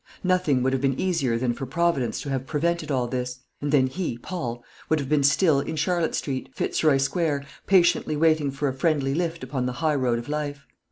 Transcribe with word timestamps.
Nothing 0.23 0.63
would 0.63 0.73
have 0.73 0.81
been 0.81 0.99
easier 0.99 1.37
than 1.37 1.53
for 1.53 1.67
Providence 1.67 2.19
to 2.21 2.29
have 2.31 2.47
prevented 2.47 2.89
all 2.89 3.05
this; 3.05 3.37
and 3.61 3.71
then 3.71 3.85
he, 3.85 4.17
Paul, 4.17 4.63
would 4.89 4.97
have 4.99 5.09
been 5.09 5.21
still 5.23 5.59
in 5.59 5.75
Charlotte 5.75 6.15
Street, 6.15 6.49
Fitzroy 6.55 6.97
Square, 6.97 7.43
patiently 7.67 8.17
waiting 8.17 8.49
for 8.49 8.67
a 8.67 8.73
friendly 8.73 9.13
lift 9.13 9.43
upon 9.43 9.67
the 9.67 9.73
high 9.83 9.93
road 9.93 10.17
of 10.17 10.27
life. 10.27 10.65